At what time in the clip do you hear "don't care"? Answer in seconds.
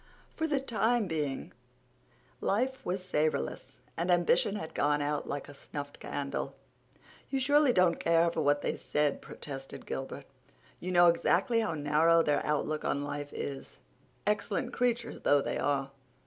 7.71-8.31